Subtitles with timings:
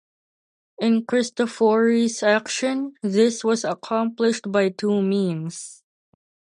[0.79, 5.83] In Cristofori's action, this was accomplished by two means.